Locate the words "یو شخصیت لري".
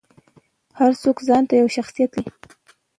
1.61-2.31